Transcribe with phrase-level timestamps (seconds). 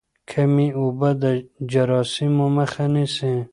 [0.29, 1.23] کمې اوبه د
[1.71, 3.33] جراثیمو مخه نیسي.